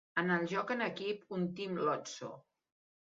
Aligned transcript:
En 0.19 0.31
el 0.35 0.45
joc 0.53 0.71
en 0.75 0.81
equip, 0.85 1.21
un 1.37 1.45
Team 1.61 1.77
Lottso! 1.85 2.33